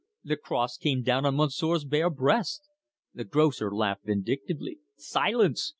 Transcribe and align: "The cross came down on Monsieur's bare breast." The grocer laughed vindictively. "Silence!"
"The 0.23 0.35
cross 0.35 0.77
came 0.77 1.03
down 1.03 1.27
on 1.27 1.35
Monsieur's 1.37 1.85
bare 1.85 2.09
breast." 2.09 2.63
The 3.13 3.23
grocer 3.23 3.69
laughed 3.69 4.05
vindictively. 4.05 4.79
"Silence!" 4.97 5.69